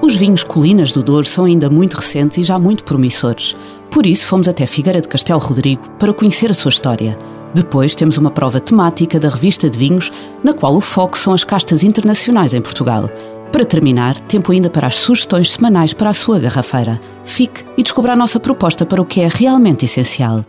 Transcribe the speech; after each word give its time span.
Os 0.00 0.14
vinhos 0.14 0.42
Colinas 0.42 0.92
do 0.92 1.02
Douro 1.02 1.26
são 1.26 1.44
ainda 1.44 1.68
muito 1.68 1.94
recentes 1.94 2.38
e 2.38 2.42
já 2.42 2.58
muito 2.58 2.84
promissores. 2.84 3.56
Por 3.90 4.06
isso, 4.06 4.26
fomos 4.26 4.48
até 4.48 4.66
Figueira 4.66 5.00
de 5.00 5.08
Castelo 5.08 5.40
Rodrigo 5.40 5.88
para 5.98 6.12
conhecer 6.12 6.50
a 6.50 6.54
sua 6.54 6.70
história. 6.70 7.18
Depois, 7.54 7.94
temos 7.94 8.16
uma 8.16 8.30
prova 8.30 8.60
temática 8.60 9.18
da 9.18 9.28
revista 9.28 9.68
de 9.68 9.76
vinhos, 9.76 10.12
na 10.42 10.52
qual 10.52 10.76
o 10.76 10.80
foco 10.80 11.18
são 11.18 11.32
as 11.32 11.44
castas 11.44 11.82
internacionais 11.82 12.54
em 12.54 12.60
Portugal. 12.60 13.10
Para 13.50 13.64
terminar, 13.64 14.20
tempo 14.20 14.52
ainda 14.52 14.68
para 14.68 14.86
as 14.86 14.94
sugestões 14.94 15.52
semanais 15.52 15.94
para 15.94 16.10
a 16.10 16.14
sua 16.14 16.38
garrafeira. 16.38 17.00
Fique 17.24 17.64
e 17.76 17.82
descubra 17.82 18.12
a 18.12 18.16
nossa 18.16 18.38
proposta 18.38 18.84
para 18.84 19.00
o 19.00 19.06
que 19.06 19.20
é 19.20 19.28
realmente 19.28 19.86
essencial. 19.86 20.44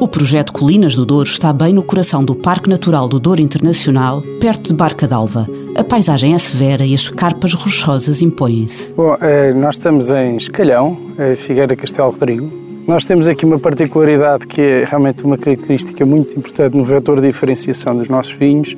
O 0.00 0.08
projeto 0.08 0.52
Colinas 0.52 0.94
do 0.94 1.04
Douro 1.04 1.28
está 1.28 1.52
bem 1.52 1.74
no 1.74 1.82
coração 1.82 2.24
do 2.24 2.34
Parque 2.34 2.70
Natural 2.70 3.06
do 3.08 3.20
Douro 3.20 3.42
Internacional, 3.42 4.22
perto 4.40 4.68
de 4.68 4.74
Barca 4.74 5.06
d'Alva. 5.06 5.46
A 5.78 5.84
paisagem 5.84 6.34
é 6.34 6.38
severa 6.38 6.84
e 6.84 6.92
as 6.92 7.08
carpas 7.08 7.54
rochosas 7.54 8.20
impõem-se. 8.20 8.92
Bom, 8.94 9.16
eh, 9.20 9.54
nós 9.54 9.76
estamos 9.76 10.10
em 10.10 10.36
Escalhão, 10.36 10.98
eh, 11.16 11.36
Figueira 11.36 11.76
Castelo 11.76 12.10
Rodrigo. 12.10 12.50
Nós 12.84 13.04
temos 13.04 13.28
aqui 13.28 13.46
uma 13.46 13.60
particularidade 13.60 14.44
que 14.48 14.60
é 14.60 14.84
realmente 14.84 15.22
uma 15.22 15.38
característica 15.38 16.04
muito 16.04 16.36
importante 16.36 16.76
no 16.76 16.82
vetor 16.82 17.20
de 17.20 17.28
diferenciação 17.28 17.96
dos 17.96 18.08
nossos 18.08 18.32
vinhos, 18.32 18.76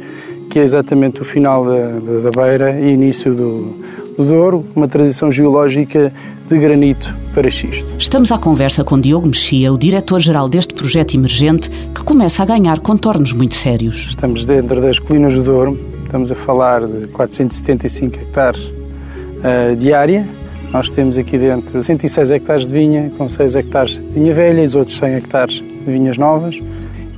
que 0.51 0.59
é 0.59 0.63
exatamente 0.63 1.23
o 1.23 1.25
final 1.25 1.65
da, 1.65 2.21
da 2.21 2.31
beira 2.31 2.79
e 2.79 2.93
início 2.93 3.35
do, 3.35 3.75
do 4.19 4.23
Douro, 4.23 4.67
uma 4.77 4.87
transição 4.87 5.33
geológica 5.33 6.13
de 6.47 6.59
granito 6.59 7.17
para 7.33 7.51
xisto. 7.51 7.95
Estamos 7.97 8.31
à 8.31 8.37
conversa 8.37 8.85
com 8.85 9.01
Diogo 9.01 9.27
Mexia, 9.27 9.73
o 9.73 9.79
diretor-geral 9.79 10.51
deste 10.51 10.75
projeto 10.75 11.15
emergente, 11.15 11.71
que 11.95 12.05
começa 12.05 12.43
a 12.43 12.47
ganhar 12.47 12.79
contornos 12.81 13.33
muito 13.33 13.55
sérios. 13.55 14.09
Estamos 14.11 14.45
dentro 14.45 14.83
das 14.83 14.99
colinas 14.99 15.37
do 15.37 15.45
Douro, 15.45 16.00
estamos 16.11 16.33
a 16.33 16.35
falar 16.35 16.85
de 16.87 17.07
475 17.07 18.17
hectares 18.17 18.67
uh, 18.67 19.77
de 19.77 19.93
área. 19.93 20.27
Nós 20.73 20.91
temos 20.91 21.17
aqui 21.17 21.39
dentro 21.39 21.81
106 21.81 22.33
hectares 22.33 22.67
de 22.67 22.73
vinha, 22.73 23.13
com 23.17 23.29
6 23.29 23.55
hectares 23.57 23.93
de 23.93 24.03
vinha 24.03 24.35
velha 24.35 24.61
e 24.61 24.65
os 24.65 24.75
outros 24.75 24.97
100 24.97 25.15
hectares 25.15 25.55
de 25.55 25.93
vinhas 25.93 26.19
novas. 26.19 26.61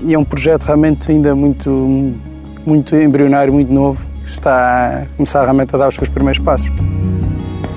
E 0.03 0.13
é 0.13 0.19
um 0.19 0.25
projeto 0.25 0.65
realmente 0.65 1.11
ainda 1.11 1.35
muito, 1.35 1.71
muito 2.67 2.95
embrionário, 2.95 3.53
muito 3.53 3.73
novo, 3.73 4.05
que 4.23 4.29
está 4.29 5.03
a 5.03 5.07
começar 5.17 5.43
realmente 5.43 5.75
a 5.75 5.79
dar 5.79 5.89
os 5.89 5.95
seus 5.95 6.11
primeiros 6.11 6.39
passos. 6.39 6.71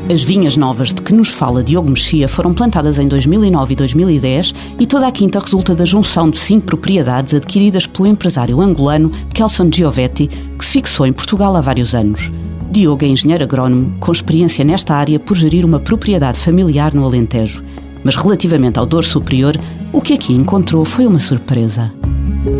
As 0.07 0.21
vinhas 0.21 0.55
novas 0.55 0.93
de 0.93 1.01
que 1.01 1.15
nos 1.15 1.29
fala 1.29 1.63
Diogo 1.63 1.89
Mexia 1.89 2.29
foram 2.29 2.53
plantadas 2.53 2.99
em 2.99 3.07
2009 3.07 3.73
e 3.73 3.75
2010 3.75 4.53
e 4.79 4.85
toda 4.85 5.07
a 5.07 5.11
quinta 5.11 5.39
resulta 5.39 5.73
da 5.73 5.83
junção 5.83 6.29
de 6.29 6.39
cinco 6.39 6.67
propriedades 6.67 7.33
adquiridas 7.33 7.87
pelo 7.87 8.05
empresário 8.07 8.61
angolano 8.61 9.09
Kelson 9.33 9.67
Giovetti, 9.73 10.27
que 10.27 10.63
se 10.63 10.73
fixou 10.73 11.07
em 11.07 11.13
Portugal 11.13 11.55
há 11.55 11.61
vários 11.61 11.95
anos. 11.95 12.31
Diogo 12.69 13.03
é 13.03 13.07
engenheiro 13.07 13.45
agrónomo 13.45 13.95
com 13.99 14.11
experiência 14.11 14.63
nesta 14.63 14.93
área 14.93 15.19
por 15.19 15.35
gerir 15.35 15.65
uma 15.65 15.79
propriedade 15.79 16.37
familiar 16.37 16.93
no 16.93 17.03
Alentejo. 17.03 17.63
Mas 18.03 18.15
relativamente 18.15 18.77
ao 18.77 18.85
Douro 18.85 19.07
Superior, 19.07 19.57
o 19.91 20.01
que 20.01 20.13
aqui 20.13 20.33
encontrou 20.33 20.85
foi 20.85 21.07
uma 21.07 21.19
surpresa. 21.19 21.91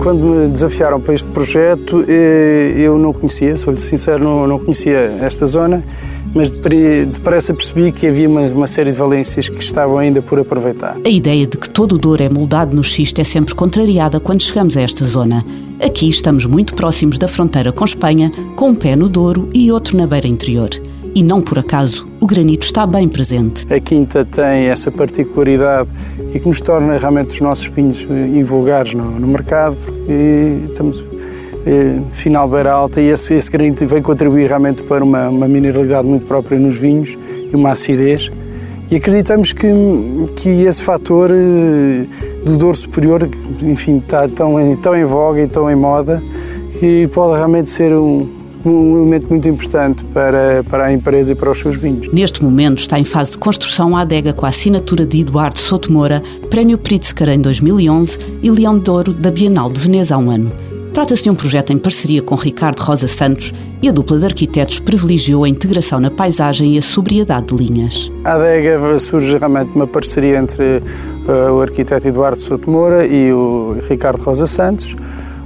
Quando 0.02 0.22
me 0.22 0.48
desafiaram 0.48 1.00
para 1.00 1.14
este 1.14 1.30
projeto, 1.30 2.04
eh, 2.08 2.74
eu 2.78 2.98
não 2.98 3.14
conhecia, 3.14 3.56
sou-lhe 3.56 3.80
sincero, 3.80 4.24
não, 4.24 4.48
não 4.48 4.60
conhecia 4.60 5.18
esta 5.22 5.46
zona 5.46 5.84
mas 6.36 6.52
depressa 6.52 7.54
percebi 7.54 7.94
que 7.94 8.06
havia 8.06 8.28
uma, 8.28 8.42
uma, 8.42 8.68
série 8.68 8.92
de 8.92 8.98
valências 8.98 9.48
que 9.48 9.64
estavam 9.64 9.98
ainda 9.98 10.22
por 10.22 10.38
aproveitar. 10.38 10.98
A 11.06 11.10
ideia 11.10 11.48
de 11.48 11.58
que 11.58 11.70
todo 11.70 11.94
o 11.94 11.98
Douro 11.98 12.22
é 12.22 12.28
moldado 12.28 12.76
no 12.76 12.84
xisto 12.84 13.22
é 13.22 13.24
sempre 13.24 13.56
contrariada 13.56 14.20
quando 14.20 14.42
chegamos 14.42 14.76
a 14.76 14.82
esta 14.82 15.06
zona. 15.06 15.46
Aqui 15.82 16.10
estamos 16.10 16.46
muito 16.46 16.76
próximos 16.76 17.18
da 17.18 17.30
fronteira 17.30 17.72
com 17.72 17.86
Espanha, 17.86 18.30
com 18.58 18.70
um 18.70 18.76
pé 18.76 18.98
no 18.98 19.08
Douro 19.08 19.48
e 19.54 19.72
outro 19.72 19.96
na 19.96 20.06
beira 20.06 20.28
interior. 20.28 20.70
E 21.18 21.24
não 21.24 21.42
por 21.42 21.58
acaso, 21.58 22.06
o 22.20 22.28
granito 22.28 22.66
está 22.66 22.86
bem 22.86 23.08
presente. 23.08 23.66
A 23.74 23.80
quinta 23.80 24.26
tem 24.26 24.66
essa 24.66 24.92
particularidade 24.92 25.88
e 26.34 26.40
que 26.42 26.46
nos 26.46 26.60
torna 26.60 26.98
realmente 26.98 27.36
os 27.36 27.40
nossos 27.40 27.68
vinhos 27.68 28.02
invulgares 28.02 28.94
no, 28.94 29.12
no 29.12 29.26
mercado 29.26 29.78
e 30.10 30.66
estamos 30.70 31.08
eh, 31.66 32.02
final 32.12 32.50
beira 32.50 32.74
alta 32.74 33.00
e 33.00 33.08
esse, 33.08 33.34
esse 33.34 33.50
granito 33.50 33.88
vem 33.88 34.02
contribuir 34.02 34.50
realmente 34.50 34.84
para 34.84 35.06
uma, 35.06 35.30
uma, 35.30 35.48
mineralidade 35.48 36.06
muito 36.06 36.26
própria 36.26 36.60
nos 36.60 36.78
vinhos 36.78 37.18
e 37.50 37.56
uma 37.56 37.72
acidez. 37.72 38.30
E 38.92 38.98
acreditamos 38.98 39.54
que, 39.54 39.68
que 40.36 40.50
esse 40.50 40.84
fator 40.84 41.32
eh, 41.32 42.06
do 42.44 42.58
dor 42.58 42.76
superior, 42.76 43.30
enfim, 43.64 44.00
está 44.00 44.28
tão 44.28 44.76
tão 44.82 44.94
em 44.94 45.06
voga 45.06 45.42
e 45.42 45.48
tão 45.48 45.72
em 45.72 45.78
moda, 45.78 46.22
que 46.78 47.08
pode 47.14 47.38
realmente 47.38 47.70
ser 47.70 47.94
um, 47.94 48.28
um 48.70 48.98
elemento 48.98 49.28
muito 49.30 49.48
importante 49.48 50.04
para, 50.06 50.64
para 50.70 50.86
a 50.86 50.94
empresa 50.94 51.34
e 51.34 51.36
para 51.36 51.52
os 51.52 51.60
seus 51.60 51.76
vinhos. 51.78 52.08
Neste 52.12 52.44
momento 52.44 52.80
está 52.80 53.00
em 53.00 53.04
fase 53.04 53.32
de 53.32 53.38
construção 53.38 53.96
a 53.96 54.02
adega 54.02 54.34
com 54.34 54.46
a 54.46 54.50
assinatura 54.50 55.06
de 55.06 55.22
Eduardo 55.22 55.58
Souto 55.58 55.92
Moura, 55.92 56.22
Prémio 56.50 56.78
Pritzker 56.78 57.30
em 57.30 57.40
2011 57.40 58.18
e 58.42 58.50
Leão 58.50 58.80
de 58.80 58.90
Ouro 58.90 59.14
da 59.14 59.32
Bienal 59.32 59.72
de 59.72 59.80
Veneza 59.80 60.16
há 60.16 60.18
um 60.18 60.30
ano. 60.30 60.52
Trata-se 60.96 61.24
de 61.24 61.30
um 61.30 61.36
projeto 61.36 61.74
em 61.74 61.78
parceria 61.78 62.22
com 62.22 62.36
Ricardo 62.36 62.80
Rosa 62.80 63.06
Santos 63.06 63.54
e 63.82 63.90
a 63.90 63.92
dupla 63.92 64.18
de 64.18 64.28
arquitetos 64.28 64.80
privilegiou 64.80 65.44
a 65.44 65.50
integração 65.50 66.00
na 66.00 66.10
paisagem 66.10 66.76
e 66.76 66.78
a 66.78 66.82
sobriedade 66.82 67.48
de 67.48 67.56
linhas. 67.56 68.10
A 68.24 68.36
adega 68.36 68.98
surge 68.98 69.38
realmente 69.38 69.72
uma 69.76 69.86
parceria 69.86 70.38
entre 70.38 70.82
uh, 71.28 71.52
o 71.52 71.62
arquiteto 71.62 72.08
Eduardo 72.08 72.40
Souto 72.40 72.70
Moura 72.70 73.06
e 73.06 73.34
o 73.34 73.76
Ricardo 73.90 74.22
Rosa 74.22 74.48
Santos. 74.48 74.96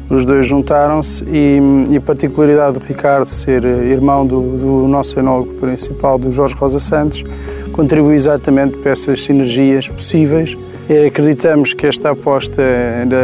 Os 0.09 0.25
dois 0.25 0.47
juntaram-se 0.47 1.23
e, 1.25 1.59
e, 1.91 1.97
a 1.97 2.01
particularidade 2.01 2.79
do 2.79 2.85
Ricardo 2.85 3.27
ser 3.27 3.63
irmão 3.63 4.25
do, 4.25 4.41
do 4.41 4.87
nosso 4.87 5.19
enólogo 5.19 5.53
principal, 5.55 6.17
do 6.17 6.31
Jorge 6.31 6.55
Rosa 6.55 6.79
Santos, 6.79 7.23
contribui 7.71 8.15
exatamente 8.15 8.77
para 8.77 8.91
essas 8.91 9.21
sinergias 9.23 9.87
possíveis 9.87 10.57
Acreditamos 11.05 11.71
que 11.73 11.85
esta 11.85 12.09
aposta 12.09 12.63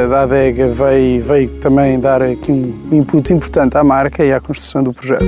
da 0.08 0.22
adega 0.22 0.68
veio, 0.68 1.24
veio 1.24 1.50
também 1.50 2.00
dar 2.00 2.22
aqui 2.22 2.52
um 2.52 2.72
input 2.92 3.34
importante 3.34 3.76
à 3.76 3.84
marca 3.84 4.24
e 4.24 4.32
à 4.32 4.40
construção 4.40 4.84
do 4.84 4.94
projeto. 4.94 5.26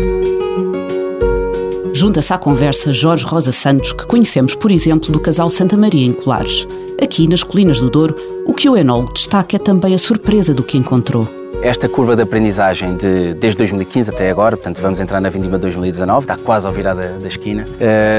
Junta-se 1.92 2.32
à 2.32 2.38
conversa 2.38 2.94
Jorge 2.94 3.26
Rosa 3.26 3.52
Santos, 3.52 3.92
que 3.92 4.06
conhecemos, 4.06 4.54
por 4.54 4.70
exemplo, 4.70 5.12
do 5.12 5.20
casal 5.20 5.50
Santa 5.50 5.76
Maria 5.76 6.06
em 6.06 6.14
Colares. 6.14 6.68
Aqui, 7.02 7.28
nas 7.28 7.42
Colinas 7.42 7.80
do 7.80 7.90
Douro, 7.90 8.16
o 8.46 8.54
que 8.54 8.70
o 8.70 8.78
enólogo 8.78 9.14
destaca 9.14 9.56
é 9.56 9.60
também 9.60 9.96
a 9.96 9.98
surpresa 9.98 10.54
do 10.54 10.62
que 10.62 10.78
encontrou. 10.78 11.47
Esta 11.62 11.90
curva 11.90 12.16
de 12.16 12.22
aprendizagem 12.22 12.96
de, 12.96 13.34
desde 13.34 13.58
2015 13.58 14.12
até 14.12 14.30
agora, 14.30 14.56
portanto 14.56 14.80
vamos 14.80 15.00
entrar 15.00 15.20
na 15.20 15.30
Vindima 15.30 15.58
2019, 15.58 16.24
está 16.24 16.38
quase 16.38 16.68
ao 16.68 16.72
virar 16.72 16.94
da, 16.94 17.08
da 17.18 17.28
esquina, 17.28 17.66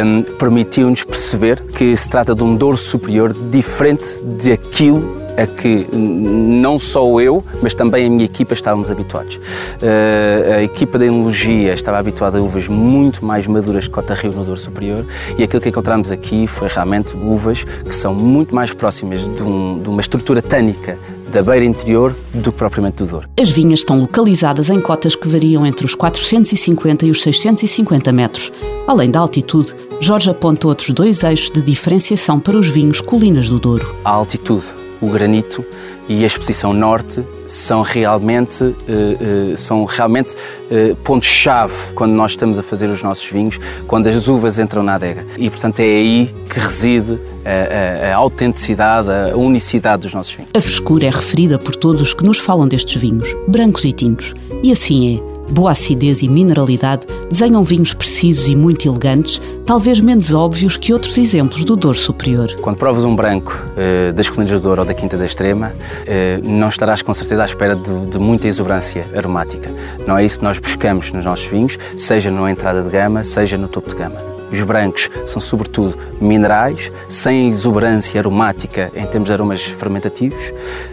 um, 0.04 0.22
permitiu-nos 0.22 1.04
perceber 1.04 1.62
que 1.62 1.97
se 1.97 2.09
trata 2.09 2.34
de 2.34 2.43
um 2.43 2.56
Douro 2.56 2.77
superior 2.77 3.32
diferente 3.32 4.04
de 4.25 4.53
aquilo 4.53 5.19
a 5.38 5.47
que 5.47 5.87
não 5.94 6.81
só 6.81 7.21
eu, 7.21 7.44
mas 7.62 7.72
também 7.72 8.06
a 8.06 8.10
minha 8.10 8.25
equipa 8.25 8.54
estávamos 8.54 8.91
habituados. 8.91 9.36
Uh, 9.36 10.54
a 10.57 10.63
equipa 10.65 10.98
da 10.98 11.07
enologia 11.07 11.72
estava 11.72 11.97
habituada 11.97 12.39
a 12.39 12.42
uvas 12.42 12.66
muito 12.66 13.24
mais 13.24 13.47
maduras 13.47 13.86
que 13.86 13.95
Cota 13.95 14.15
Rio 14.15 14.33
no 14.33 14.45
Douro 14.45 14.59
Superior 14.59 15.07
e 15.39 15.45
aquilo 15.45 15.63
que 15.63 15.68
encontramos 15.68 16.10
aqui 16.10 16.48
foi 16.48 16.66
realmente 16.66 17.16
uvas 17.16 17.63
que 17.63 17.95
são 17.95 18.13
muito 18.13 18.53
mais 18.53 18.74
próximas 18.74 19.21
de, 19.22 19.42
um, 19.42 19.78
de 19.78 19.89
uma 19.89 20.01
estrutura 20.01 20.42
tânica 20.42 20.98
da 21.30 21.42
beira 21.42 21.65
interior 21.65 22.15
do 22.33 22.51
que 22.51 22.59
propriamente 22.59 22.98
do 22.98 23.07
Douro. 23.07 23.28
As 23.39 23.51
vinhas 23.51 23.80
estão 23.80 23.98
localizadas 23.98 24.71
em 24.71 24.80
cotas 24.80 25.15
que 25.15 25.28
variam 25.28 25.66
entre 25.66 25.84
os 25.84 25.95
450 25.95 27.07
e 27.07 27.10
os 27.10 27.22
650 27.22 28.13
metros. 28.13 28.53
Além 28.86 29.10
da 29.10 29.21
altitude, 29.21 29.75
Jorge 30.01 30.30
aponta 30.30 30.66
outros 30.66 30.91
dois 30.91 31.22
eixos 31.22 31.51
de 31.51 31.63
diferenciação 31.63 32.41
para 32.41 32.57
os 32.57 32.69
vinhos 32.69 33.01
colinas 33.01 33.48
do 33.48 33.59
Douro. 33.59 33.95
A 34.04 34.10
altitude, 34.10 34.66
o 35.01 35.09
granito 35.09 35.65
e 36.09 36.25
a 36.25 36.27
exposição 36.27 36.72
norte 36.72 37.22
são 37.47 37.83
realmente, 37.83 38.63
uh, 38.63 38.75
uh, 39.53 39.57
são 39.57 39.84
realmente 39.84 40.34
uh, 40.34 40.97
pontos-chave 40.97 41.93
quando 41.95 42.13
nós 42.13 42.33
estamos 42.33 42.59
a 42.59 42.63
fazer 42.63 42.89
os 42.91 43.03
nossos 43.03 43.31
vinhos, 43.31 43.59
quando 43.87 44.07
as 44.07 44.28
uvas 44.28 44.59
entram 44.59 44.83
na 44.83 44.95
adega. 44.95 45.27
E, 45.37 45.49
portanto, 45.51 45.81
é 45.81 45.84
aí 45.84 46.34
que 46.49 46.59
reside 46.59 47.19
a, 47.45 48.09
a, 48.09 48.13
a, 48.13 48.16
autenticidade, 48.16 49.09
a 49.10 49.37
unicidade 49.37 50.03
dos 50.03 50.15
nossos 50.15 50.34
vinhos. 50.34 50.51
A 50.55 50.60
frescura 50.60 51.07
é 51.07 51.10
referida 51.10 51.59
por 51.59 51.75
todos 51.77 52.01
os 52.01 52.15
que 52.15 52.25
nos 52.25 52.39
falam 52.39 52.66
destes 52.69 53.01
vinhos, 53.01 53.34
brancos 53.47 53.84
e 53.84 53.93
tintos. 53.93 54.34
E 54.63 54.72
assim 54.72 55.16
é. 55.25 55.28
Boa 55.50 55.72
acidez 55.72 56.22
e 56.22 56.28
mineralidade, 56.28 57.06
desenham 57.30 57.62
vinhos 57.65 57.95
precisos 57.95 58.48
e 58.48 58.56
muito 58.56 58.89
elegantes, 58.89 59.41
talvez 59.66 60.00
menos 60.00 60.33
óbvios 60.33 60.77
que 60.77 60.92
outros 60.92 61.18
exemplos 61.18 61.65
do 61.65 61.77
Douro 61.77 61.98
Superior. 61.98 62.54
Quando 62.60 62.77
provas 62.77 63.04
um 63.04 63.15
branco 63.15 63.65
eh, 63.77 64.12
das 64.12 64.28
Colinas 64.28 64.53
do 64.53 64.60
Douro 64.60 64.83
ou 64.83 64.86
da 64.86 64.95
Quinta 64.95 65.16
da 65.16 65.27
Extrema, 65.27 65.72
eh, 66.06 66.41
não 66.45 66.68
estarás 66.68 67.03
com 67.03 67.12
certeza 67.12 67.42
à 67.42 67.47
espera 67.47 67.74
de, 67.74 68.06
de, 68.06 68.18
muita 68.18 68.47
exuberância 68.47 69.06
aromática. 69.15 69.71
Não 70.06 70.16
é 70.16 70.24
isso 70.24 70.39
que 70.39 70.45
nós 70.45 70.59
buscamos 70.59 71.12
nos 71.12 71.24
nossos 71.24 71.47
vinhos, 71.47 71.78
seja 71.97 72.30
na 72.30 72.51
entrada 72.51 72.83
de 72.83 72.91
gama, 72.91 73.24
seja 73.24 73.59
no 73.59 73.68
topo 73.68 73.91
de 73.91 73.97
gama. 73.97 74.38
Os 74.50 74.60
brancos 74.62 75.10
são, 75.27 75.41
sobretudo, 75.41 75.97
minerais, 76.21 76.91
sem 77.09 77.48
exuberância 77.48 78.21
aromática 78.21 78.91
em 78.95 79.06
termos 79.06 79.28
de 79.28 79.33
aromas 79.33 79.65
fermentativos, 79.65 80.53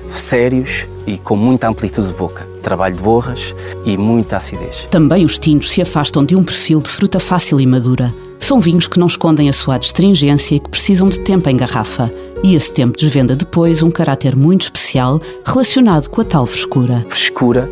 sérios 0.10 0.88
e 1.08 1.18
com 1.18 1.36
muita 1.36 1.68
amplitude 1.68 2.10
de 2.10 2.14
boca. 2.14 2.48
Trabalho 2.62 2.96
de 2.96 3.02
borras 3.02 3.56
e 3.86 3.98
muita 3.98 4.38
acidez. 4.38 4.88
Também 4.90 5.24
os 5.24 5.38
tintos 5.38 5.70
se 5.70 5.82
afastam 5.82 6.26
de 6.26 6.36
um 6.36 6.44
perfil 6.44 6.82
de 6.82 6.90
fruta 6.90 7.20
fácil 7.20 7.60
e 7.60 7.66
madura. 7.66 8.14
São 8.40 8.60
vinhos 8.60 8.88
que 8.88 9.00
não 9.00 9.08
escondem 9.08 9.50
a 9.50 9.54
sua 9.54 9.78
astringência 9.78 10.56
e 10.56 10.60
que 10.60 10.70
precisam 10.70 11.10
de 11.10 11.20
tempo 11.20 11.50
em 11.50 11.58
garrafa. 11.58 12.12
E 12.44 12.54
esse 12.54 12.72
tempo 12.72 12.96
desvenda 12.98 13.36
depois 13.36 13.82
um 13.82 13.90
caráter 13.90 14.36
muito 14.36 14.64
especial 14.64 15.20
relacionado 15.44 16.10
com 16.10 16.22
a 16.22 16.24
tal 16.24 16.46
frescura. 16.46 17.04
Frescura 17.10 17.70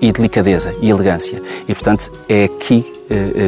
e 0.00 0.10
delicadeza 0.12 0.74
e 0.80 0.88
elegância. 0.88 1.42
E, 1.68 1.74
portanto, 1.74 2.10
é 2.28 2.44
aqui 2.44 2.95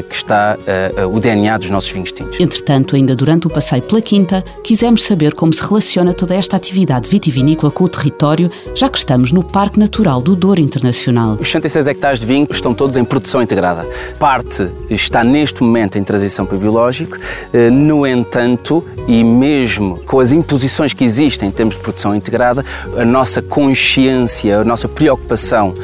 que 0.08 0.14
está 0.14 0.56
eh, 0.66 1.04
o 1.04 1.18
DNA 1.18 1.58
dos 1.58 1.70
nossos 1.70 1.90
vinhos 1.90 2.12
tintos. 2.12 2.38
Entretanto, 2.38 2.94
ainda 2.94 3.16
durante 3.16 3.46
o 3.46 3.50
passeio 3.50 3.82
pela 3.82 4.00
Quinta, 4.00 4.44
quisemos 4.62 5.02
saber 5.02 5.34
como 5.34 5.52
se 5.52 5.64
relaciona 5.64 6.14
toda 6.14 6.34
esta 6.34 6.56
atividade 6.56 7.08
vitivinícola 7.08 7.72
com 7.72 7.84
o 7.84 7.88
território, 7.88 8.50
já 8.74 8.88
que 8.88 8.98
estamos 8.98 9.32
no 9.32 9.42
Parque 9.42 9.78
Natural 9.78 10.22
do 10.22 10.36
Douro 10.36 10.60
Internacional. 10.60 11.36
Os 11.40 11.48
66 11.48 11.86
hectares 11.88 12.20
de 12.20 12.26
vinho 12.26 12.46
estão 12.50 12.72
todos 12.72 12.96
em 12.96 13.04
produção 13.04 13.42
integrada. 13.42 13.84
Parte 14.18 14.68
está 14.88 15.24
neste 15.24 15.62
momento 15.62 15.98
em 15.98 16.04
transição 16.04 16.46
para 16.46 16.56
o 16.56 16.58
biológico, 16.58 17.16
no 17.72 18.06
entanto, 18.06 18.84
e 19.06 19.24
mesmo 19.24 19.98
com 20.04 20.20
as 20.20 20.30
imposições 20.30 20.92
que 20.92 21.04
existem 21.04 21.48
em 21.48 21.52
termos 21.52 21.74
de 21.74 21.82
produção 21.82 22.14
integrada, 22.14 22.64
a 22.96 23.04
nossa 23.04 23.42
consciência, 23.42 24.60
a 24.60 24.64
nossa 24.64 24.88
preocupação 24.88 25.74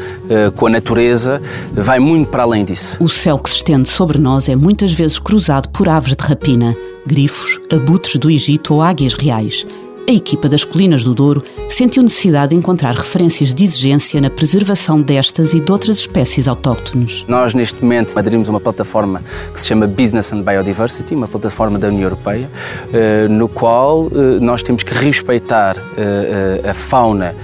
com 0.56 0.66
a 0.66 0.70
natureza 0.70 1.42
vai 1.72 1.98
muito 1.98 2.30
para 2.30 2.42
além 2.42 2.64
disso. 2.64 2.96
O 3.00 3.08
céu 3.08 3.38
que 3.38 3.50
se 3.50 3.63
estende 3.64 3.88
sobre 3.88 4.18
nós 4.18 4.46
é 4.50 4.54
muitas 4.54 4.92
vezes 4.92 5.18
cruzado 5.18 5.70
por 5.70 5.88
aves 5.88 6.14
de 6.14 6.22
rapina, 6.22 6.76
grifos, 7.06 7.58
abutres 7.72 8.16
do 8.16 8.30
Egito 8.30 8.74
ou 8.74 8.82
águias 8.82 9.14
reais. 9.14 9.66
A 10.06 10.12
equipa 10.12 10.50
das 10.50 10.66
Colinas 10.66 11.02
do 11.02 11.14
Douro 11.14 11.42
sentiu 11.66 12.02
necessidade 12.02 12.50
de 12.50 12.56
encontrar 12.56 12.94
referências 12.94 13.54
de 13.54 13.64
exigência 13.64 14.20
na 14.20 14.28
preservação 14.28 15.00
destas 15.00 15.54
e 15.54 15.60
de 15.60 15.72
outras 15.72 16.00
espécies 16.00 16.46
autóctones. 16.46 17.24
Nós, 17.26 17.54
neste 17.54 17.82
momento, 17.82 18.14
aderimos 18.18 18.48
a 18.48 18.50
uma 18.50 18.60
plataforma 18.60 19.22
que 19.54 19.58
se 19.58 19.68
chama 19.68 19.86
Business 19.86 20.30
and 20.30 20.42
Biodiversity, 20.42 21.14
uma 21.14 21.26
plataforma 21.26 21.78
da 21.78 21.88
União 21.88 22.02
Europeia, 22.02 22.50
eh, 22.92 23.28
no 23.28 23.48
qual 23.48 24.10
eh, 24.12 24.40
nós 24.40 24.62
temos 24.62 24.82
que 24.82 24.92
respeitar 24.92 25.78
eh, 25.96 26.68
a 26.68 26.74
fauna 26.74 27.34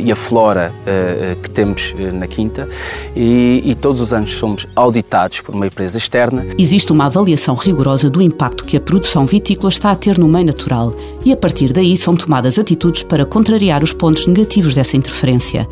e 0.00 0.12
a 0.12 0.16
flora 0.16 0.72
eh, 0.86 0.90
eh, 1.32 1.36
que 1.42 1.50
temos 1.50 1.94
na 2.12 2.26
Quinta 2.26 2.68
e, 3.16 3.62
e, 3.64 3.74
todos 3.74 4.00
os 4.00 4.12
anos 4.12 4.32
somos 4.34 4.66
auditados 4.74 5.40
por 5.40 5.54
uma 5.54 5.66
empresa 5.66 5.98
externa. 5.98 6.46
Existe 6.58 6.92
uma 6.92 7.06
avaliação 7.06 7.54
rigorosa 7.54 8.10
do 8.10 8.20
impacto 8.20 8.64
que 8.64 8.76
a 8.76 8.80
produção 8.80 9.26
vitícola 9.26 9.68
está 9.68 9.90
a 9.90 9.96
ter 9.96 10.18
no 10.18 10.28
meio 10.28 10.46
natural 10.46 10.92
e 11.24 11.32
a 11.32 11.36
partir 11.36 11.72
daí 11.72 11.96
são 11.96 12.14
tomadas 12.14 12.58
atitudes 12.58 13.02
para 13.02 13.24
contrariar 13.24 13.82
os 13.82 13.92
pontos 13.92 14.26
negativos 14.26 14.74
dessa 14.74 14.96
interferência. 14.96 15.66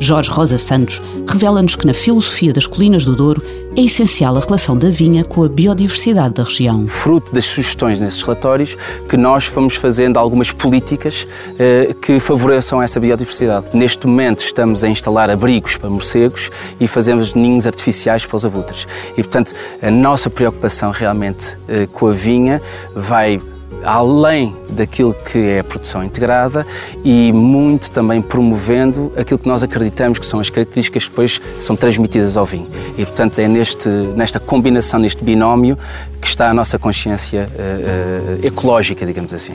Jorge 0.00 0.30
Rosa 0.30 0.58
Santos 0.58 1.00
revela-nos 1.26 1.76
que 1.76 1.86
na 1.86 1.94
filosofia 1.94 2.52
das 2.52 2.66
colinas 2.66 3.04
do 3.04 3.14
Douro 3.16 3.42
é 3.76 3.80
essencial 3.80 4.36
a 4.36 4.40
relação 4.40 4.76
da 4.76 4.88
vinha 4.88 5.24
com 5.24 5.42
a 5.42 5.48
biodiversidade 5.48 6.34
da 6.34 6.44
região. 6.44 6.86
Fruto 6.86 7.34
das 7.34 7.44
sugestões 7.44 7.98
nesses 7.98 8.22
relatórios, 8.22 8.76
que 9.08 9.16
nós 9.16 9.46
fomos 9.46 9.74
fazendo 9.74 10.16
algumas 10.16 10.52
políticas 10.52 11.26
eh, 11.58 11.94
que 12.00 12.20
favoreçam 12.20 12.80
essa 12.80 13.00
biodiversidade. 13.00 13.66
Neste 13.74 14.06
momento 14.06 14.40
estamos 14.40 14.84
a 14.84 14.88
instalar 14.88 15.28
abrigos 15.28 15.76
para 15.76 15.90
morcegos 15.90 16.50
e 16.78 16.86
fazemos 16.86 17.34
ninhos 17.34 17.66
artificiais 17.66 18.24
para 18.24 18.36
os 18.36 18.46
abutres. 18.46 18.86
E, 19.12 19.22
portanto, 19.22 19.52
a 19.82 19.90
nossa 19.90 20.30
preocupação 20.30 20.92
realmente 20.92 21.56
eh, 21.66 21.88
com 21.92 22.06
a 22.06 22.12
vinha 22.12 22.62
vai 22.94 23.40
além 23.84 24.56
daquilo 24.70 25.14
que 25.14 25.38
é 25.38 25.60
a 25.60 25.64
produção 25.64 26.02
integrada 26.02 26.66
e 27.04 27.32
muito 27.32 27.90
também 27.90 28.20
promovendo 28.20 29.12
aquilo 29.16 29.38
que 29.38 29.48
nós 29.48 29.62
acreditamos 29.62 30.18
que 30.18 30.26
são 30.26 30.40
as 30.40 30.50
características 30.50 31.04
que 31.04 31.10
depois 31.10 31.40
são 31.58 31.76
transmitidas 31.76 32.36
ao 32.36 32.46
vinho. 32.46 32.68
E, 32.96 33.04
portanto, 33.04 33.38
é 33.38 33.48
neste, 33.48 33.88
nesta 33.88 34.40
combinação, 34.40 34.98
neste 35.00 35.22
binómio, 35.22 35.78
que 36.20 36.26
está 36.26 36.50
a 36.50 36.54
nossa 36.54 36.78
consciência 36.78 37.48
uh, 37.52 38.42
uh, 38.42 38.46
ecológica, 38.46 39.04
digamos 39.04 39.32
assim. 39.34 39.54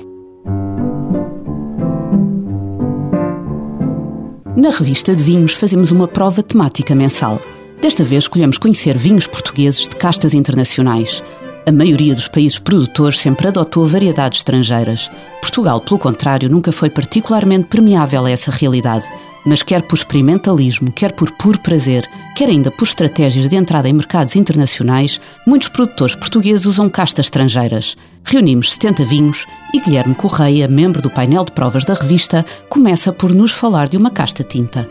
Na 4.55 4.71
revista 4.71 5.15
de 5.15 5.23
vinhos 5.23 5.53
fazemos 5.53 5.89
uma 5.91 6.07
prova 6.07 6.43
temática 6.43 6.93
mensal. 6.93 7.39
Desta 7.81 8.03
vez 8.03 8.25
escolhemos 8.25 8.57
conhecer 8.57 8.97
vinhos 8.97 9.25
portugueses 9.25 9.87
de 9.87 9.95
castas 9.95 10.33
internacionais. 10.33 11.23
A 11.65 11.71
maioria 11.71 12.15
dos 12.15 12.27
países 12.27 12.57
produtores 12.57 13.19
sempre 13.19 13.47
adotou 13.47 13.85
variedades 13.85 14.39
estrangeiras. 14.39 15.11
Portugal, 15.41 15.81
pelo 15.81 15.99
contrário, 15.99 16.49
nunca 16.49 16.71
foi 16.71 16.89
particularmente 16.89 17.65
permeável 17.65 18.25
a 18.25 18.31
essa 18.31 18.51
realidade. 18.51 19.07
Mas 19.45 19.63
quer 19.63 19.81
por 19.83 19.95
experimentalismo, 19.95 20.91
quer 20.91 21.13
por 21.13 21.31
puro 21.31 21.59
prazer, 21.59 22.09
quer 22.35 22.49
ainda 22.49 22.69
por 22.71 22.85
estratégias 22.85 23.47
de 23.47 23.55
entrada 23.55 23.87
em 23.87 23.93
mercados 23.93 24.35
internacionais, 24.35 25.19
muitos 25.45 25.69
produtores 25.69 26.15
portugueses 26.15 26.65
usam 26.65 26.89
castas 26.89 27.27
estrangeiras. 27.27 27.95
Reunimos 28.23 28.73
70 28.73 29.05
vinhos 29.05 29.45
e 29.73 29.79
Guilherme 29.79 30.15
Correia, 30.15 30.67
membro 30.67 31.01
do 31.01 31.09
painel 31.09 31.45
de 31.45 31.51
provas 31.51 31.85
da 31.85 31.93
revista, 31.93 32.45
começa 32.67 33.13
por 33.13 33.31
nos 33.31 33.51
falar 33.51 33.87
de 33.87 33.97
uma 33.97 34.11
casta 34.11 34.43
tinta. 34.43 34.87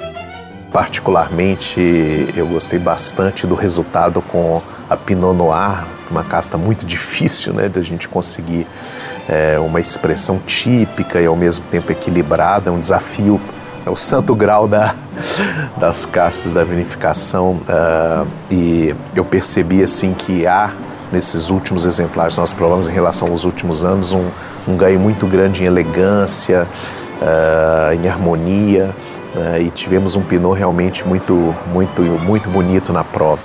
Particularmente, 0.73 2.29
eu 2.37 2.47
gostei 2.47 2.79
bastante 2.79 3.47
do 3.47 3.55
resultado 3.55 4.21
com 4.21 4.61
a 4.89 4.97
Pinot 4.97 5.35
Noir, 5.35 5.85
uma 6.11 6.23
casta 6.23 6.59
muito 6.59 6.85
difícil 6.85 7.55
né, 7.55 7.69
da 7.69 7.81
gente 7.81 8.07
conseguir 8.07 8.67
é, 9.29 9.59
uma 9.59 9.81
expressão 9.81 10.39
típica 10.39 11.21
e 11.21 11.27
ao 11.27 11.37
mesmo 11.37 11.65
tempo 11.71 11.91
equilibrada, 11.91 12.69
é 12.69 12.73
um 12.73 12.79
desafio, 12.79 13.41
é 13.85 13.91
o 13.91 13.97
santo 13.97 14.35
grau 14.35 14.69
da, 14.69 14.95
das 15.79 16.05
castas 16.05 16.53
da 16.53 16.65
vinificação 16.65 17.61
uh, 17.69 18.27
e 18.51 18.95
eu 19.15 19.25
percebi 19.25 19.83
assim 19.83 20.13
que 20.13 20.47
há 20.47 20.73
nesses 21.11 21.49
últimos 21.49 21.87
exemplares 21.87 22.37
nós 22.37 22.53
provamos 22.53 22.89
em 22.89 22.93
relação 22.93 23.29
aos 23.29 23.45
últimos 23.45 23.85
anos 23.85 24.13
um, 24.13 24.29
um 24.67 24.77
ganho 24.77 25.01
muito 25.01 25.27
grande 25.27 25.63
em 25.63 25.67
elegância, 25.67 26.67
uh, 27.23 27.95
em 27.95 28.07
harmonia 28.07 28.95
uh, 29.39 29.61
e 29.61 29.71
tivemos 29.71 30.17
um 30.17 30.23
Pinot 30.23 30.57
realmente 30.57 31.07
muito, 31.07 31.55
muito, 31.73 32.03
muito 32.03 32.51
bonito 32.51 32.93
na 32.93 33.05
prova. 33.05 33.43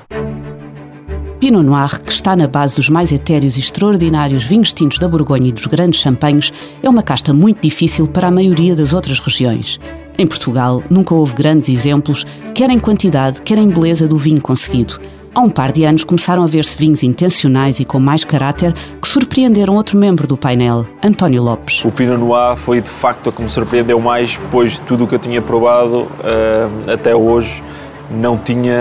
Pinot 1.39 1.63
Noir, 1.63 2.01
que 2.01 2.11
está 2.11 2.35
na 2.35 2.47
base 2.47 2.75
dos 2.75 2.87
mais 2.87 3.11
etéreos 3.11 3.57
e 3.57 3.59
extraordinários 3.59 4.45
vinhos 4.45 4.71
tintos 4.71 4.97
da 4.97 5.09
Borgonha 5.09 5.49
e 5.49 5.51
dos 5.51 5.67
grandes 5.67 5.99
champanhes, 5.99 6.53
é 6.81 6.89
uma 6.89 7.03
casta 7.03 7.33
muito 7.33 7.61
difícil 7.61 8.07
para 8.07 8.29
a 8.29 8.31
maioria 8.31 8.75
das 8.75 8.93
outras 8.93 9.19
regiões. 9.19 9.79
Em 10.17 10.25
Portugal, 10.25 10.81
nunca 10.89 11.13
houve 11.13 11.35
grandes 11.35 11.67
exemplos, 11.69 12.25
quer 12.53 12.69
em 12.69 12.79
quantidade, 12.79 13.41
quer 13.41 13.57
em 13.57 13.67
beleza 13.67 14.07
do 14.07 14.17
vinho 14.17 14.39
conseguido. 14.39 14.99
Há 15.35 15.41
um 15.41 15.49
par 15.49 15.71
de 15.71 15.83
anos 15.83 16.03
começaram 16.03 16.43
a 16.43 16.47
ver-se 16.47 16.77
vinhos 16.77 17.01
intencionais 17.01 17.79
e 17.79 17.85
com 17.85 17.99
mais 17.99 18.23
caráter 18.23 18.73
surpreenderam 19.13 19.75
outro 19.75 19.95
membro 19.95 20.25
do 20.25 20.35
painel, 20.35 20.87
António 21.03 21.43
Lopes. 21.43 21.85
O 21.85 21.91
Pinot 21.91 22.17
Noir 22.17 22.57
foi 22.57 22.81
de 22.81 22.89
facto 22.89 23.29
a 23.29 23.31
que 23.31 23.43
me 23.43 23.47
surpreendeu 23.47 23.99
mais, 23.99 24.39
pois 24.49 24.79
tudo 24.79 25.03
o 25.03 25.07
que 25.07 25.13
eu 25.13 25.19
tinha 25.19 25.39
provado 25.39 25.99
uh, 25.99 26.91
até 26.91 27.15
hoje 27.15 27.61
não 28.09 28.37
tinha 28.37 28.73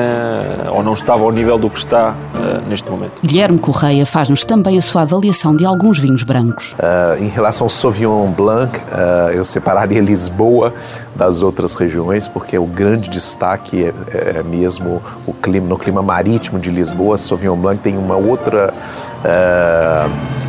ou 0.72 0.82
não 0.82 0.92
estava 0.92 1.22
ao 1.22 1.30
nível 1.30 1.58
do 1.58 1.70
que 1.70 1.78
está 1.78 2.10
uh, 2.10 2.68
neste 2.68 2.88
momento. 2.90 3.12
Guilherme 3.22 3.58
Correia 3.58 4.04
faz-nos 4.04 4.44
também 4.44 4.76
a 4.76 4.82
sua 4.82 5.02
avaliação 5.02 5.56
de 5.56 5.64
alguns 5.64 5.98
vinhos 5.98 6.22
brancos. 6.22 6.74
Uh, 6.74 7.22
em 7.22 7.28
relação 7.28 7.64
ao 7.64 7.68
Sauvignon 7.68 8.30
Blanc, 8.30 8.78
uh, 8.78 9.30
eu 9.32 9.44
separaria 9.44 10.00
Lisboa 10.00 10.74
das 11.14 11.42
outras 11.42 11.74
regiões, 11.74 12.26
porque 12.26 12.58
o 12.58 12.66
grande 12.66 13.08
destaque 13.08 13.84
é, 13.84 14.38
é 14.38 14.42
mesmo 14.42 15.02
o 15.26 15.32
clima, 15.32 15.68
no 15.68 15.78
clima 15.78 16.02
marítimo 16.02 16.58
de 16.58 16.70
Lisboa. 16.70 17.16
Sauvignon 17.16 17.56
Blanc 17.56 17.80
tem 17.80 17.96
uma 17.96 18.16
outra, 18.16 18.74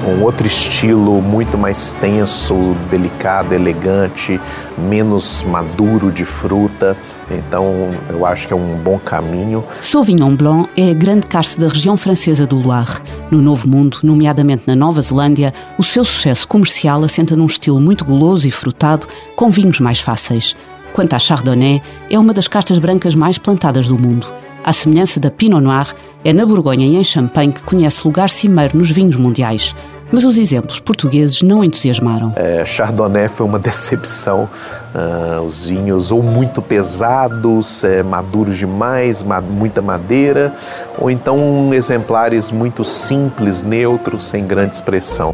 um 0.05 0.23
outro 0.23 0.45
estilo 0.45 1.21
muito 1.21 1.57
mais 1.57 1.93
tenso, 1.93 2.75
delicado, 2.89 3.53
elegante, 3.53 4.39
menos 4.77 5.43
maduro 5.43 6.11
de 6.11 6.25
fruta. 6.25 6.97
Então, 7.31 7.91
eu 8.09 8.25
acho 8.25 8.47
que 8.47 8.53
é 8.53 8.55
um 8.55 8.77
bom 8.77 8.99
caminho. 8.99 9.63
Sauvignon 9.81 10.35
Blanc 10.35 10.69
é 10.75 10.91
a 10.91 10.93
grande 10.93 11.27
casta 11.27 11.61
da 11.61 11.71
região 11.71 11.95
francesa 11.95 12.45
do 12.45 12.59
Loire. 12.59 13.01
No 13.31 13.41
Novo 13.41 13.67
Mundo, 13.67 13.99
nomeadamente 14.03 14.63
na 14.67 14.75
Nova 14.75 15.01
Zelândia, 15.01 15.53
o 15.77 15.83
seu 15.83 16.03
sucesso 16.03 16.47
comercial 16.47 17.03
assenta 17.03 17.35
num 17.35 17.45
estilo 17.45 17.79
muito 17.79 18.03
goloso 18.03 18.47
e 18.47 18.51
frutado, 18.51 19.07
com 19.35 19.49
vinhos 19.49 19.79
mais 19.79 19.99
fáceis. 19.99 20.55
Quanto 20.91 21.13
à 21.13 21.19
Chardonnay, 21.19 21.81
é 22.09 22.19
uma 22.19 22.33
das 22.33 22.47
castas 22.47 22.77
brancas 22.77 23.15
mais 23.15 23.37
plantadas 23.37 23.87
do 23.87 23.97
mundo. 23.97 24.42
À 24.63 24.71
semelhança 24.71 25.19
da 25.19 25.29
Pinot 25.29 25.61
Noir, 25.61 25.93
é 26.23 26.31
na 26.31 26.45
Borgonha 26.45 26.87
e 26.87 26.95
em 26.95 27.03
Champagne 27.03 27.51
que 27.51 27.63
conhece 27.63 28.01
lugar 28.05 28.29
cimeiro 28.29 28.77
nos 28.77 28.89
vinhos 28.89 29.17
mundiais. 29.17 29.75
Mas 30.09 30.23
os 30.23 30.37
exemplos 30.37 30.79
portugueses 30.79 31.41
não 31.41 31.63
entusiasmaram. 31.63 32.31
É, 32.37 32.63
Chardonnay 32.63 33.27
foi 33.27 33.45
uma 33.45 33.57
decepção. 33.59 34.47
Uh, 34.95 35.41
os 35.41 35.67
vinhos 35.67 36.11
ou 36.11 36.23
muito 36.23 36.61
pesados, 36.61 37.83
é, 37.83 38.03
maduros 38.03 38.57
demais, 38.57 39.21
ma 39.21 39.41
muita 39.41 39.81
madeira, 39.81 40.53
ou 40.97 41.11
então 41.11 41.73
exemplares 41.73 42.51
muito 42.51 42.85
simples, 42.85 43.63
neutros, 43.63 44.23
sem 44.23 44.45
grande 44.45 44.75
expressão. 44.75 45.33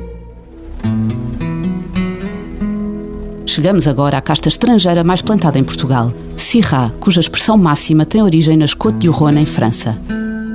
Chegamos 3.45 3.87
agora 3.87 4.17
à 4.17 4.21
casta 4.21 4.47
estrangeira 4.47 5.03
mais 5.03 5.21
plantada 5.21 5.59
em 5.59 5.63
Portugal, 5.63 6.13
Syrah, 6.49 6.91
cuja 6.99 7.19
expressão 7.19 7.55
máxima 7.55 8.07
tem 8.07 8.23
origem 8.23 8.57
nas 8.57 8.73
Côtes 8.73 9.01
du 9.01 9.11
Rhône, 9.11 9.39
em 9.39 9.45
França. 9.45 9.95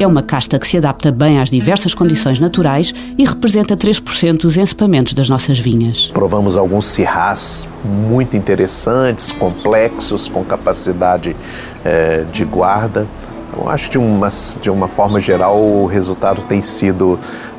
É 0.01 0.05
uma 0.05 0.25
casta 0.25 0.59
que 0.59 0.67
se 0.67 0.77
adapta 0.77 1.13
bem 1.13 1.39
às 1.39 1.51
diversas 1.51 1.95
condições 1.95 2.41
naturais 2.41 2.93
e 3.17 3.25
representa 3.25 3.77
3% 3.77 4.39
dos 4.39 4.59
encepamentos 4.59 5.15
das 5.15 5.29
nossas 5.29 5.57
vinhas. 5.57 6.09
Provamos 6.09 6.57
alguns 6.57 6.87
cirrás 6.87 7.69
muito 7.85 8.37
interessantes, 8.37 9.31
complexos, 9.31 10.27
com 10.27 10.45
capacidade 10.45 11.37
é, 11.85 12.25
de 12.33 12.45
guarda. 12.45 13.07
Então, 13.55 13.69
acho 13.69 13.85
que 13.85 13.93
de 13.93 13.99
uma, 13.99 14.29
de 14.61 14.71
uma 14.71 14.89
forma 14.89 15.21
geral 15.21 15.57
o 15.57 15.87
resultado 15.87 16.43
tem 16.43 16.61
sido 16.61 17.13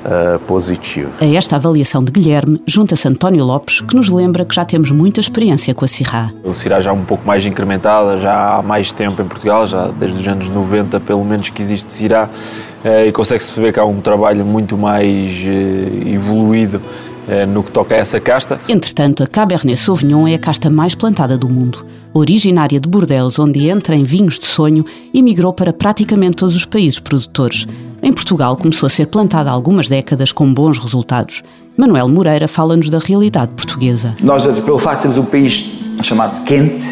uh, 0.04 0.40
positivo. 0.46 1.10
A 1.22 1.25
esta 1.25 1.56
avaliação 1.56 2.04
de 2.04 2.12
Guilherme 2.12 2.62
junta-se 2.68 3.08
António 3.08 3.46
Lopes, 3.46 3.80
que 3.80 3.96
nos 3.96 4.10
lembra 4.10 4.44
que 4.44 4.54
já 4.54 4.66
temos 4.66 4.92
muita 4.92 5.22
experiência 5.22 5.74
com 5.74 5.86
a 5.86 5.88
Sirá. 5.88 6.32
O 6.44 6.54
Sirá 6.54 6.82
já 6.82 6.90
é 6.90 6.94
um 6.94 7.06
pouco 7.06 7.25
mais 7.25 7.46
incrementada, 7.46 8.20
já 8.20 8.58
há 8.58 8.62
mais 8.62 8.92
tempo 8.92 9.22
em 9.22 9.25
Portugal, 9.25 9.66
já 9.66 9.88
desde 9.88 10.20
os 10.20 10.28
anos 10.28 10.50
90 10.50 11.00
pelo 11.00 11.24
menos 11.24 11.50
que 11.50 11.62
existe 11.62 11.94
Sirá, 11.94 12.28
uh, 12.84 13.08
e 13.08 13.12
consegue-se 13.14 13.58
ver 13.58 13.72
que 13.72 13.80
há 13.80 13.86
um 13.86 14.02
trabalho 14.02 14.46
muito 14.46 14.78
mais 14.78 15.32
uh, 15.32 16.08
evoluído 16.10 16.82
no 17.48 17.63
que 17.63 17.72
toca 17.72 17.96
a 17.96 17.98
essa 17.98 18.20
casta. 18.20 18.60
Entretanto, 18.67 19.24
a 19.24 19.27
Cabernet 19.27 19.77
Sauvignon 19.77 20.27
é 20.27 20.36
a 20.36 20.39
casta 20.39 20.70
mais 20.70 20.96
plantada 20.96 21.38
do 21.38 21.50
mundo. 21.50 21.86
Originária 22.13 22.79
de 22.79 22.88
Bordeaux, 22.88 23.38
onde 23.39 23.67
entra 23.67 23.94
em 23.94 24.03
vinhos 24.03 24.39
de 24.39 24.46
sonho, 24.46 24.86
emigrou 25.13 25.51
para 25.51 25.74
praticamente 25.74 26.38
todos 26.38 26.55
os 26.55 26.63
países 26.65 27.00
produtores. 27.00 27.67
Em 28.01 28.13
Portugal 28.13 28.55
começou 28.55 28.88
a 28.88 28.89
ser 28.89 29.08
plantada 29.08 29.50
há 29.50 29.53
algumas 29.53 29.89
décadas 29.89 30.32
com 30.32 30.53
bons 30.53 30.77
resultados. 30.77 31.44
Manuel 31.75 32.08
Moreira 32.08 32.48
fala-nos 32.48 32.89
da 32.89 33.00
realidade 33.00 33.51
portuguesa. 33.53 34.15
Nós, 34.22 34.46
pelo 34.46 34.79
facto 34.79 35.08
de 35.08 35.13
sermos 35.13 35.17
um 35.17 35.25
país 35.25 35.65
chamado 36.01 36.41
quente, 36.44 36.86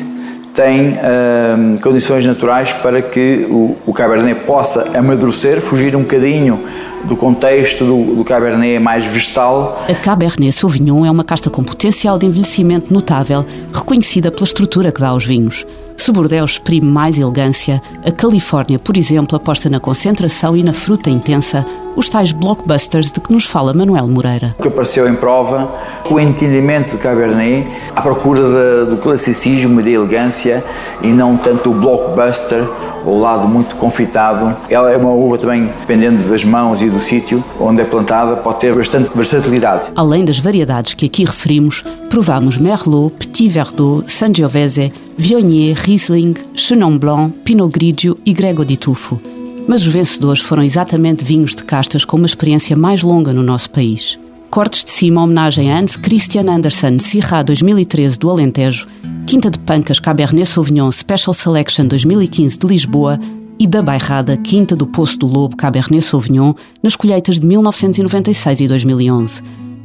tem 0.54 0.90
hum, 0.92 1.78
condições 1.82 2.26
naturais 2.28 2.74
para 2.74 3.02
que 3.02 3.48
o, 3.50 3.78
o, 3.86 3.94
Cabernet 3.94 4.42
possa 4.42 4.98
amadurecer, 4.98 5.62
fugir 5.62 5.96
um 5.96 6.02
bocadinho 6.02 6.64
do 7.04 7.16
contexto 7.16 7.86
do, 7.86 8.16
do 8.16 8.24
Cabernet 8.24 8.80
mais 8.80 9.06
vegetal. 9.06 9.84
A 9.90 9.94
Cabernet 9.94 10.52
Sauvignon 10.52 11.06
é 11.06 11.12
uma 11.12 11.24
casta 11.24 11.50
com 11.50 11.64
potencial 11.64 12.18
de 12.18 12.26
envelhecimento 12.26 12.94
notável, 12.94 13.46
reconhecida 13.74 14.32
pela 14.32 14.46
estrutura 14.46 14.92
que 14.92 15.02
dá 15.02 15.10
aos 15.10 15.26
vinhos. 15.26 15.66
Se 15.96 16.12
Bordeaux 16.12 16.52
exprime 16.52 16.86
mais 16.86 17.18
elegância, 17.18 17.82
a 18.06 18.12
Califórnia, 18.12 18.78
por 18.78 18.98
exemplo, 18.98 19.38
aposta 19.38 19.70
na 19.70 19.80
concentração 19.80 20.58
e 20.58 20.64
na 20.64 20.74
fruta 20.74 21.10
intensa, 21.10 21.66
os 21.96 22.10
tais 22.10 22.32
blockbusters 22.32 23.12
de 23.12 23.22
que 23.22 23.32
nos 23.32 23.46
fala 23.46 23.74
Manuel 23.74 24.08
Moreira. 24.08 24.56
O 24.58 24.62
que 24.62 24.68
apareceu 24.68 25.08
em 25.08 25.16
prova, 25.16 25.72
o 26.10 26.20
entendimento 26.20 26.92
de 26.92 26.98
Cabernet, 26.98 27.68
à 27.96 28.02
procura 28.02 28.42
de, 28.42 28.92
do 28.92 28.98
classicismo 28.98 29.80
e 29.80 29.84
da 29.84 29.90
elegância 29.92 30.64
e 31.02 31.08
não 31.08 31.38
tanto 31.38 31.72
o 31.72 31.74
blockbuster, 31.74 32.68
o 33.06 33.20
lado 33.20 33.48
muito 33.48 33.76
confitado. 33.76 34.56
Ela 34.70 34.92
é 34.92 34.98
uma 34.98 35.12
uva 35.12 35.38
também, 35.38 35.70
dependendo 35.82 36.30
das 36.30 36.44
mãos 36.44 36.82
e 36.82 36.90
do 36.90 37.00
sítio 37.00 37.44
onde 37.60 37.82
é 37.82 37.86
plantada, 37.86 38.36
pode 38.38 38.60
ter 38.60 38.76
bastante 38.76 39.10
versatilidade. 39.14 39.92
Além 39.96 40.26
das 40.26 40.40
variedades 40.40 40.94
que 40.94 41.06
aqui 41.06 41.24
referimos, 41.26 41.84
provamos 42.10 42.58
Merlot, 42.58 43.16
Petit 43.18 43.50
Verdot, 43.50 44.12
Sangiovese, 44.12 44.92
Viognier, 45.18 45.78
Riesling, 45.78 46.34
Chenin 46.56 46.98
Blanc, 46.98 47.36
Pinot 47.44 47.72
Grigio 47.72 48.18
e 48.26 48.34
Grego 48.34 48.66
di 48.66 48.78
Tufo. 48.78 49.20
Mas 49.68 49.86
os 49.86 49.94
vencedores 49.94 50.42
foram 50.42 50.64
exatamente 50.64 51.24
vinhos 51.24 51.56
de 51.56 51.64
castas 51.64 52.04
com 52.04 52.18
uma 52.18 52.26
experiência 52.26 52.76
mais 52.76 53.02
longa 53.02 53.32
no 53.32 53.44
nosso 53.44 53.70
país. 53.70 54.20
Cortes 54.54 54.86
de 54.86 54.92
cima, 54.92 55.24
homenagem 55.24 55.72
a 55.72 55.80
Hans 55.80 55.96
Christian 55.96 56.48
Andersen, 56.48 57.00
Syrah 57.00 57.42
2013 57.42 58.20
do 58.20 58.30
Alentejo, 58.30 58.86
Quinta 59.26 59.50
de 59.50 59.58
Pancas 59.58 60.00
Cabernet 60.00 60.46
Sauvignon 60.46 60.92
Special 60.92 61.34
Selection 61.34 61.88
2015 61.88 62.60
de 62.60 62.68
Lisboa 62.68 63.20
e 63.58 63.66
da 63.66 63.82
Bairrada 63.82 64.38
Quinta 64.38 64.76
do 64.76 64.86
Poço 64.86 65.18
do 65.18 65.26
Lobo 65.26 65.58
Cabernet 65.58 66.04
Sauvignon 66.04 66.54
nas 66.84 66.96
colheitas 66.96 67.40
de 67.40 67.48
1996 67.48 68.60
e 68.60 68.68
2011. 68.68 69.42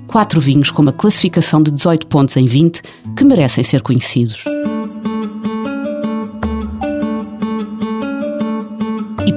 Quatro 0.07 0.39
vinhos 0.39 0.71
com 0.71 0.83
uma 0.83 0.93
classificação 0.93 1.63
de 1.63 1.71
18 1.71 2.07
pontos 2.07 2.37
em 2.37 2.45
20 2.45 2.83
que 3.17 3.25
merecem 3.25 3.65
ser 3.65 3.81
conhecidos. 3.81 4.45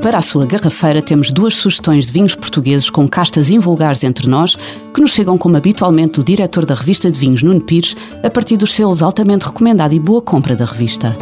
Para 0.02 0.18
a 0.18 0.22
sua 0.22 0.48
garrafeira 0.48 1.00
temos 1.00 1.30
duas 1.30 1.54
sugestões 1.54 2.08
de 2.08 2.12
vinhos 2.12 2.34
portugueses 2.34 2.90
com 2.90 3.08
castas 3.08 3.52
invulgares 3.52 4.04
entre 4.04 4.28
nós, 4.28 4.58
que 4.92 5.00
nos 5.00 5.12
chegam 5.12 5.38
como 5.38 5.56
habitualmente 5.56 6.14
do 6.14 6.24
diretor 6.24 6.66
da 6.66 6.74
revista 6.74 7.12
de 7.12 7.20
vinhos, 7.20 7.44
Nuno 7.44 7.62
Pires, 7.62 7.96
a 8.24 8.30
partir 8.30 8.58
dos 8.58 8.74
selos 8.74 9.04
altamente 9.04 9.46
recomendado 9.46 9.94
e 9.94 10.00
boa 10.00 10.22
compra 10.22 10.56
da 10.56 10.66
revista. 10.66 11.16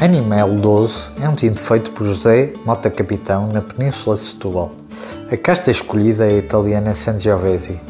Animal 0.00 0.52
12 0.56 0.94
é 1.20 1.28
um 1.28 1.36
tinto 1.36 1.60
feito 1.60 1.92
por 1.92 2.04
José 2.04 2.54
Mota 2.66 2.90
Capitão 2.90 3.46
na 3.46 3.62
Península 3.62 4.16
de 4.16 4.22
Setúbal. 4.22 4.72
A 5.30 5.36
casta 5.36 5.70
escolhida 5.70 6.26
é 6.26 6.34
a 6.34 6.38
italiana 6.38 6.92
Sangiovese, 6.92 7.80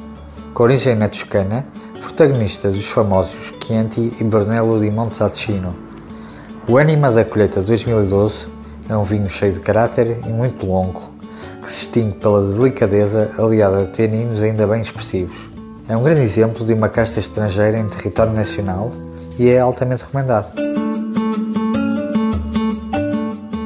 com 0.52 0.62
origem 0.62 0.94
na 0.94 1.08
Toscana, 1.08 1.66
protagonista 2.00 2.70
dos 2.70 2.86
famosos 2.86 3.52
Chianti 3.64 4.12
e 4.20 4.24
Brunello 4.24 4.78
di 4.78 4.90
Montalcino. 4.90 5.74
O 6.68 6.76
Anima 6.76 7.10
da 7.10 7.24
colheita 7.24 7.62
2012 7.62 8.53
é 8.88 8.96
um 8.96 9.02
vinho 9.02 9.28
cheio 9.28 9.52
de 9.52 9.60
caráter 9.60 10.18
e 10.24 10.28
muito 10.28 10.66
longo, 10.66 11.02
que 11.62 11.70
se 11.70 11.86
distingue 11.86 12.14
pela 12.16 12.42
delicadeza 12.52 13.32
aliada 13.38 13.82
a 13.82 13.86
taninos 13.86 14.42
ainda 14.42 14.66
bem 14.66 14.80
expressivos. 14.80 15.50
É 15.88 15.96
um 15.96 16.02
grande 16.02 16.22
exemplo 16.22 16.64
de 16.64 16.72
uma 16.72 16.88
casta 16.88 17.18
estrangeira 17.18 17.78
em 17.78 17.88
território 17.88 18.32
nacional 18.32 18.90
e 19.38 19.48
é 19.48 19.60
altamente 19.60 20.04
recomendado. 20.04 20.52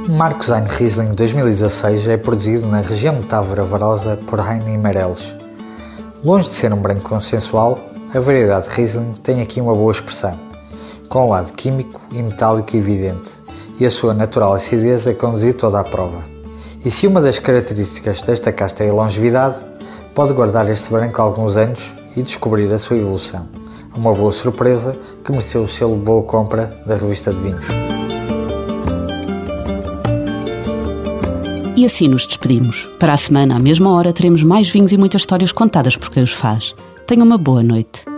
Marcos 0.09 0.51
Ein 0.51 0.65
Riesling 0.65 1.15
2016 1.15 2.09
é 2.09 2.17
produzido 2.17 2.67
na 2.67 2.81
região 2.81 3.21
de 3.21 3.27
Távora 3.27 3.63
Varosa 3.63 4.19
por 4.27 4.41
Heine 4.41 4.77
Meirelles. 4.77 5.37
Longe 6.25 6.49
de 6.49 6.55
ser 6.55 6.73
um 6.73 6.81
branco 6.81 7.09
consensual, 7.09 7.79
a 8.13 8.19
variedade 8.19 8.69
Riesling 8.71 9.15
tem 9.23 9.41
aqui 9.41 9.61
uma 9.61 9.75
boa 9.75 9.93
expressão, 9.93 10.37
com 11.09 11.27
um 11.27 11.29
lado 11.29 11.53
químico 11.53 12.01
e 12.11 12.21
metálico 12.21 12.77
evidente, 12.77 13.35
e 13.81 13.87
a 13.87 13.91
sua 13.91 14.13
natural 14.13 14.55
acidez 14.55 15.07
a 15.07 15.15
conduzir 15.15 15.55
toda 15.55 15.81
a 15.81 15.85
prova. 15.85 16.25
E 16.85 16.91
se 16.91 17.07
uma 17.07 17.21
das 17.21 17.39
características 17.39 18.23
desta 18.23 18.53
casta 18.53 18.85
é 18.85 18.91
a 18.91 18.93
longevidade, 18.93 19.65
pode 20.15 20.33
guardar 20.33 20.69
este 20.71 20.91
branco 20.91 21.21
alguns 21.21 21.57
anos 21.57 21.95
e 22.17 22.23
descobrir 22.23 22.73
a 22.73 22.79
sua 22.79 22.97
evolução. 22.97 23.49
Uma 23.97 24.13
boa 24.13 24.33
surpresa 24.33 24.97
que 25.25 25.31
mereceu 25.31 25.63
o 25.63 25.69
selo 25.69 25.97
Boa 25.97 26.23
Compra 26.23 26.81
da 26.87 26.97
revista 26.97 27.33
de 27.33 27.41
vinhos. 27.41 27.67
E 31.77 31.85
assim 31.85 32.09
nos 32.09 32.27
despedimos. 32.27 32.91
Para 32.99 33.13
a 33.13 33.17
semana, 33.17 33.55
à 33.55 33.59
mesma 33.59 33.93
hora, 33.93 34.13
teremos 34.13 34.43
mais 34.43 34.69
vinhos 34.69 34.93
e 34.93 34.97
muitas 34.97 35.23
histórias 35.23 35.53
contadas 35.53 35.97
por 35.97 36.11
quem 36.11 36.23
os 36.23 36.33
faz. 36.33 36.75
Tenha 37.07 37.23
uma 37.23 37.39
boa 37.39 37.63
noite. 37.63 38.18